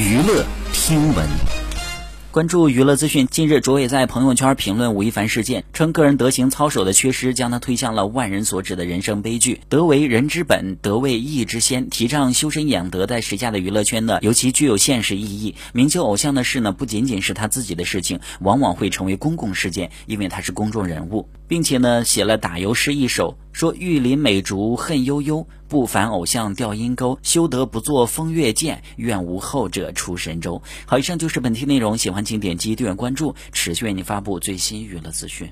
[0.00, 1.28] 娱乐听闻。
[2.30, 3.26] 关注娱乐资讯。
[3.26, 9.60] 近日，卓伟在朋友圈评论吴亦凡事件，称个人德行操守的缺失将他推向了万人所指的人生悲剧。
[9.68, 15.54] 德为人之本，德为义之先，提倡修身养德，在时下的娱乐圈呢，尤其具有现实意义。
[15.74, 30.62] 明星偶像的事呢，不仅仅是他自己的事情，往往会成为公共事件，因为他是公众人物，并且呢，写了打油诗一首，说玉林美竹恨悠悠，不凡偶像吊阴沟，修得不做风月剑，愿无后者出神州。
[30.86, 32.24] 好，以上就是本期内容，喜欢。
[32.24, 35.50] 请点击订阅关注，持续为您发布最新娱乐资讯。